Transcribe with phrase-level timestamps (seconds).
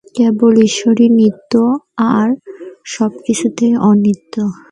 [0.15, 1.53] কেবল ঈশ্বরই নিত্য,
[2.13, 2.27] আর
[2.85, 4.35] সবকিছুই অনিত্য।